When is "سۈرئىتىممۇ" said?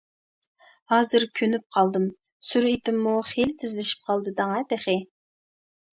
2.53-3.13